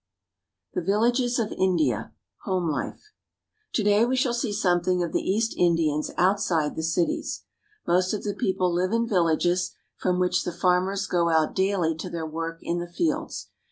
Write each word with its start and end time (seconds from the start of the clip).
THE 0.73 0.81
VILLAGES 0.81 1.37
OF 1.37 1.51
INDIA. 1.51 2.11
HOME 2.45 2.71
LIFE 2.71 3.11
TO 3.71 3.83
DAY 3.83 4.03
we 4.03 4.15
shall 4.15 4.33
see 4.33 4.51
something 4.51 5.03
of 5.03 5.11
the 5.13 5.21
East 5.21 5.53
Indians 5.55 6.09
outside 6.17 6.75
the 6.75 6.81
cities. 6.81 7.43
Most 7.85 8.11
of 8.11 8.23
the 8.23 8.33
people 8.33 8.73
live 8.73 8.91
in 8.93 9.07
vil 9.07 9.25
lages, 9.25 9.73
from 9.97 10.17
which 10.17 10.43
the 10.43 10.51
farmers 10.51 11.05
go 11.05 11.29
out 11.29 11.53
daily 11.53 11.93
to 11.97 12.09
their 12.09 12.25
work 12.25 12.57
in 12.63 12.79
the 12.79 12.87
fields. 12.89 13.49